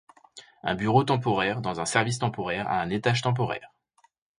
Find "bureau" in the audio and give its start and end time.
0.73-1.03